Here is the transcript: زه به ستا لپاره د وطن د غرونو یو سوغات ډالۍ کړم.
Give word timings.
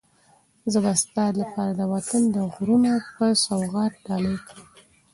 زه 0.71 0.77
به 0.83 0.91
ستا 1.01 1.25
لپاره 1.41 1.71
د 1.75 1.81
وطن 1.93 2.21
د 2.35 2.37
غرونو 2.53 2.91
یو 3.21 3.33
سوغات 3.45 3.93
ډالۍ 4.05 4.37
کړم. 4.47 4.67